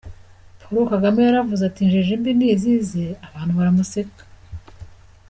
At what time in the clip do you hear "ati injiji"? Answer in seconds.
1.65-2.13